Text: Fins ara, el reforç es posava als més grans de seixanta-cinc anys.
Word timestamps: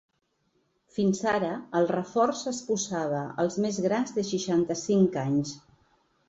Fins 0.93 1.19
ara, 1.31 1.51
el 1.79 1.85
reforç 1.91 2.41
es 2.53 2.61
posava 2.69 3.19
als 3.45 3.59
més 3.67 3.79
grans 3.89 4.15
de 4.17 4.25
seixanta-cinc 4.31 5.21
anys. 5.27 5.55